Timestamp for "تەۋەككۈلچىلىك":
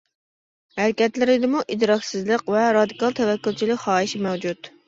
3.23-3.83